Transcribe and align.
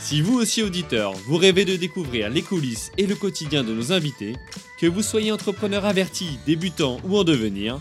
Si 0.00 0.22
vous 0.22 0.38
aussi 0.38 0.62
auditeur, 0.62 1.12
vous 1.26 1.36
rêvez 1.36 1.66
de 1.66 1.76
découvrir 1.76 2.30
les 2.30 2.40
coulisses 2.40 2.90
et 2.96 3.06
le 3.06 3.14
quotidien 3.14 3.62
de 3.62 3.74
nos 3.74 3.92
invités, 3.92 4.34
que 4.80 4.86
vous 4.86 5.02
soyez 5.02 5.30
entrepreneur 5.30 5.84
averti, 5.84 6.38
débutant 6.46 6.96
ou 7.04 7.18
en 7.18 7.22
devenir, 7.22 7.78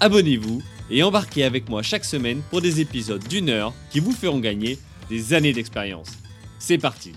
abonnez-vous 0.00 0.62
et 0.90 1.02
embarquez 1.02 1.44
avec 1.44 1.68
moi 1.68 1.82
chaque 1.82 2.06
semaine 2.06 2.40
pour 2.48 2.62
des 2.62 2.80
épisodes 2.80 3.22
d'une 3.28 3.50
heure 3.50 3.74
qui 3.90 4.00
vous 4.00 4.12
feront 4.12 4.38
gagner 4.38 4.78
des 5.10 5.34
années 5.34 5.52
d'expérience. 5.52 6.08
C'est 6.58 6.78
parti 6.78 7.12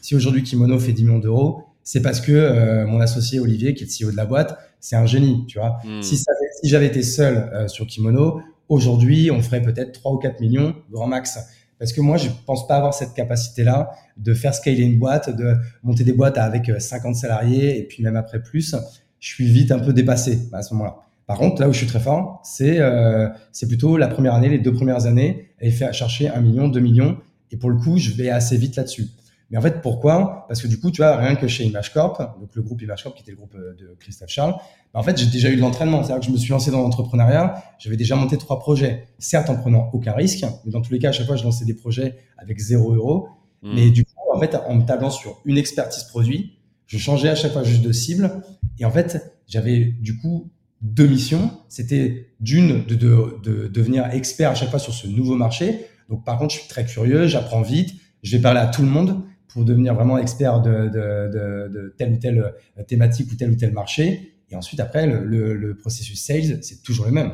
Si 0.00 0.14
aujourd'hui 0.16 0.42
Kimono 0.42 0.78
fait 0.78 0.92
10 0.92 1.04
millions 1.04 1.18
d'euros, 1.18 1.64
c'est 1.84 2.00
parce 2.00 2.22
que 2.22 2.32
euh, 2.32 2.86
mon 2.86 2.98
associé 3.00 3.40
Olivier, 3.40 3.74
qui 3.74 3.84
est 3.84 4.00
le 4.00 4.06
CEO 4.06 4.10
de 4.10 4.16
la 4.16 4.26
boîte, 4.26 4.58
c'est 4.80 4.96
un 4.96 5.06
génie, 5.06 5.44
tu 5.46 5.58
vois. 5.58 5.76
Hmm. 5.84 6.00
Si, 6.00 6.18
j'avais 6.64 6.86
été 6.86 7.02
seul 7.02 7.50
euh, 7.52 7.68
sur 7.68 7.86
Kimono, 7.86 8.40
aujourd'hui, 8.70 9.30
on 9.30 9.42
ferait 9.42 9.62
peut-être 9.62 9.92
3 9.92 10.12
ou 10.12 10.18
4 10.18 10.40
millions, 10.40 10.74
grand 10.90 11.06
max. 11.06 11.38
Parce 11.78 11.92
que 11.92 12.00
moi, 12.00 12.16
je 12.16 12.28
pense 12.46 12.66
pas 12.66 12.76
avoir 12.76 12.94
cette 12.94 13.14
capacité-là 13.14 13.90
de 14.16 14.34
faire 14.34 14.54
scaler 14.54 14.82
une 14.82 14.98
boîte, 14.98 15.34
de 15.34 15.54
monter 15.82 16.04
des 16.04 16.12
boîtes 16.12 16.38
avec 16.38 16.68
euh, 16.68 16.78
50 16.78 17.14
salariés 17.14 17.78
et 17.78 17.84
puis 17.84 18.02
même 18.02 18.16
après 18.16 18.42
plus. 18.42 18.74
Je 19.20 19.28
suis 19.28 19.46
vite 19.46 19.70
un 19.72 19.78
peu 19.78 19.92
dépassé 19.92 20.48
à 20.52 20.62
ce 20.62 20.74
moment-là. 20.74 20.96
Par 21.26 21.38
contre, 21.38 21.60
là 21.60 21.68
où 21.68 21.72
je 21.72 21.78
suis 21.78 21.86
très 21.86 22.00
fort, 22.00 22.40
c'est 22.42 22.80
euh, 22.80 23.28
c'est 23.52 23.68
plutôt 23.68 23.96
la 23.96 24.08
première 24.08 24.34
année, 24.34 24.48
les 24.48 24.58
deux 24.58 24.72
premières 24.72 25.06
années, 25.06 25.50
et 25.60 25.70
faire 25.70 25.92
chercher 25.92 26.28
un 26.28 26.40
million, 26.40 26.68
2 26.68 26.80
millions. 26.80 27.18
Et 27.50 27.56
pour 27.56 27.70
le 27.70 27.76
coup, 27.76 27.98
je 27.98 28.12
vais 28.12 28.30
assez 28.30 28.56
vite 28.56 28.76
là-dessus. 28.76 29.08
Mais 29.50 29.56
en 29.56 29.62
fait, 29.62 29.80
pourquoi? 29.80 30.44
Parce 30.46 30.60
que 30.60 30.66
du 30.66 30.78
coup, 30.78 30.90
tu 30.90 31.00
vois, 31.00 31.16
rien 31.16 31.34
que 31.34 31.48
chez 31.48 31.64
ImageCorp, 31.64 32.18
donc 32.38 32.54
le 32.54 32.62
groupe 32.62 32.82
ImageCorp 32.82 33.14
qui 33.14 33.22
était 33.22 33.30
le 33.30 33.38
groupe 33.38 33.54
euh, 33.54 33.74
de 33.74 33.96
Christophe 33.98 34.28
Charles, 34.28 34.52
bah, 34.92 35.00
en 35.00 35.02
fait, 35.02 35.16
j'ai 35.16 35.26
déjà 35.26 35.48
eu 35.48 35.56
de 35.56 35.60
l'entraînement. 35.60 36.02
C'est-à-dire 36.02 36.20
que 36.20 36.26
je 36.26 36.32
me 36.32 36.36
suis 36.36 36.50
lancé 36.50 36.70
dans 36.70 36.82
l'entrepreneuriat, 36.82 37.62
j'avais 37.78 37.96
déjà 37.96 38.14
monté 38.14 38.36
trois 38.36 38.58
projets, 38.58 39.08
certes 39.18 39.48
en 39.48 39.56
prenant 39.56 39.88
aucun 39.94 40.12
risque, 40.12 40.44
mais 40.64 40.70
dans 40.70 40.82
tous 40.82 40.92
les 40.92 40.98
cas, 40.98 41.08
à 41.08 41.12
chaque 41.12 41.26
fois, 41.26 41.36
je 41.36 41.44
lançais 41.44 41.64
des 41.64 41.74
projets 41.74 42.16
avec 42.36 42.58
zéro 42.58 42.92
euro. 42.92 43.28
Hmm. 43.62 43.74
Mais 43.74 43.90
du 43.90 44.04
coup, 44.04 44.12
en 44.34 44.38
fait, 44.38 44.54
en 44.54 44.74
me 44.74 44.84
tablant 44.84 45.10
sur 45.10 45.40
une 45.46 45.56
expertise 45.56 46.04
produit, 46.04 46.58
je 46.86 46.98
changeais 46.98 47.30
à 47.30 47.34
chaque 47.34 47.52
fois 47.52 47.64
juste 47.64 47.82
de 47.82 47.92
cible. 47.92 48.42
Et 48.78 48.84
en 48.84 48.90
fait, 48.90 49.34
j'avais 49.46 49.78
du 49.78 50.18
coup 50.18 50.50
deux 50.82 51.06
missions. 51.06 51.50
C'était 51.68 52.34
d'une, 52.40 52.84
de, 52.84 52.94
de, 52.94 53.40
de 53.42 53.68
devenir 53.68 54.10
expert 54.12 54.50
à 54.50 54.54
chaque 54.54 54.70
fois 54.70 54.78
sur 54.78 54.92
ce 54.92 55.06
nouveau 55.06 55.36
marché. 55.36 55.86
Donc, 56.10 56.24
par 56.24 56.38
contre, 56.38 56.54
je 56.54 56.60
suis 56.60 56.68
très 56.68 56.84
curieux, 56.84 57.26
j'apprends 57.26 57.62
vite, 57.62 57.94
je 58.22 58.36
vais 58.36 58.42
parler 58.42 58.60
à 58.60 58.66
tout 58.66 58.82
le 58.82 58.88
monde 58.88 59.22
pour 59.48 59.64
devenir 59.64 59.94
vraiment 59.94 60.18
expert 60.18 60.60
de, 60.60 61.94
telle 61.96 62.12
ou 62.12 62.16
telle 62.16 62.38
euh, 62.78 62.82
thématique 62.84 63.30
ou 63.32 63.34
tel 63.34 63.50
ou 63.50 63.54
tel 63.56 63.72
marché. 63.72 64.34
Et 64.50 64.56
ensuite, 64.56 64.80
après, 64.80 65.06
le, 65.06 65.74
processus 65.74 66.22
sales, 66.24 66.62
c'est 66.62 66.82
toujours 66.82 67.06
le 67.06 67.12
même. 67.12 67.32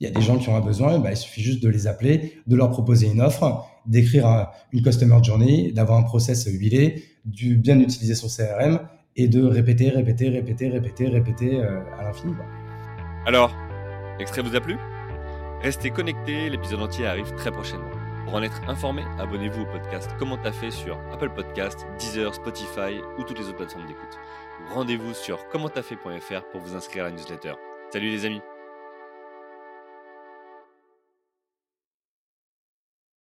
Il 0.00 0.08
y 0.08 0.10
a 0.10 0.12
des 0.12 0.20
gens 0.20 0.36
qui 0.36 0.48
ont 0.48 0.56
un 0.56 0.60
besoin, 0.60 0.98
bah, 0.98 1.10
il 1.12 1.16
suffit 1.16 1.42
juste 1.42 1.62
de 1.62 1.68
les 1.68 1.86
appeler, 1.86 2.34
de 2.46 2.56
leur 2.56 2.70
proposer 2.70 3.06
une 3.08 3.20
offre, 3.20 3.64
d'écrire 3.86 4.26
un- 4.26 4.48
une 4.72 4.82
customer 4.82 5.18
journey, 5.22 5.72
d'avoir 5.72 5.98
un 5.98 6.02
process 6.02 6.46
huilé, 6.46 7.04
du 7.24 7.56
bien 7.56 7.78
utiliser 7.78 8.14
son 8.14 8.28
CRM 8.28 8.80
et 9.14 9.28
de 9.28 9.42
répéter, 9.42 9.90
répéter, 9.90 10.28
répéter, 10.28 10.68
répéter, 10.68 11.08
répéter 11.08 11.60
euh, 11.60 11.80
à 11.98 12.04
l'infini. 12.04 12.32
Alors, 13.26 13.54
l'extrait 14.18 14.42
vous 14.42 14.56
a 14.56 14.60
plu? 14.60 14.76
Restez 15.62 15.90
connectés, 15.90 16.50
l'épisode 16.50 16.80
entier 16.80 17.06
arrive 17.06 17.32
très 17.36 17.52
prochainement. 17.52 18.01
Pour 18.24 18.34
en 18.34 18.42
être 18.42 18.60
informé, 18.68 19.04
abonnez-vous 19.18 19.62
au 19.62 19.66
podcast 19.66 20.10
Comment 20.18 20.36
t'as 20.36 20.52
fait 20.52 20.70
sur 20.70 20.98
Apple 21.12 21.30
Podcast, 21.30 21.86
Deezer, 21.98 22.34
Spotify 22.34 23.00
ou 23.18 23.24
toutes 23.24 23.38
les 23.38 23.46
autres 23.46 23.56
plateformes 23.56 23.86
d'écoute. 23.86 24.18
Ou 24.60 24.74
Rendez-vous 24.74 25.12
sur 25.12 25.48
commenttafait.fr 25.48 26.42
pour 26.52 26.60
vous 26.60 26.76
inscrire 26.76 27.04
à 27.04 27.08
la 27.08 27.14
newsletter. 27.14 27.54
Salut 27.90 28.10
les 28.10 28.24
amis 28.24 28.40